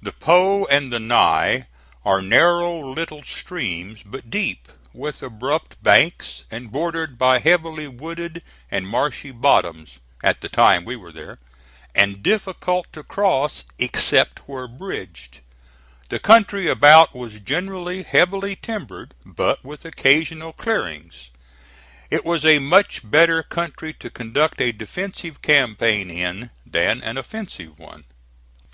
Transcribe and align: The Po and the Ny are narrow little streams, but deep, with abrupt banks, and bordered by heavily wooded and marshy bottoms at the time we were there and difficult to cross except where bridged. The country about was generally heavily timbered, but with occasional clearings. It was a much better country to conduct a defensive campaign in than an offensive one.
The 0.00 0.12
Po 0.12 0.64
and 0.70 0.90
the 0.90 0.98
Ny 0.98 1.66
are 2.02 2.22
narrow 2.22 2.82
little 2.94 3.22
streams, 3.22 4.02
but 4.02 4.30
deep, 4.30 4.68
with 4.94 5.22
abrupt 5.22 5.82
banks, 5.82 6.44
and 6.50 6.72
bordered 6.72 7.18
by 7.18 7.40
heavily 7.40 7.86
wooded 7.86 8.42
and 8.70 8.88
marshy 8.88 9.32
bottoms 9.32 9.98
at 10.22 10.40
the 10.40 10.48
time 10.48 10.86
we 10.86 10.96
were 10.96 11.12
there 11.12 11.40
and 11.94 12.22
difficult 12.22 12.90
to 12.94 13.02
cross 13.02 13.64
except 13.78 14.38
where 14.48 14.66
bridged. 14.66 15.40
The 16.08 16.18
country 16.18 16.66
about 16.66 17.14
was 17.14 17.38
generally 17.38 18.02
heavily 18.02 18.56
timbered, 18.56 19.12
but 19.26 19.62
with 19.62 19.84
occasional 19.84 20.54
clearings. 20.54 21.28
It 22.08 22.24
was 22.24 22.46
a 22.46 22.60
much 22.60 23.02
better 23.10 23.42
country 23.42 23.92
to 23.92 24.08
conduct 24.08 24.58
a 24.62 24.72
defensive 24.72 25.42
campaign 25.42 26.08
in 26.10 26.48
than 26.64 27.02
an 27.02 27.18
offensive 27.18 27.78
one. 27.78 28.04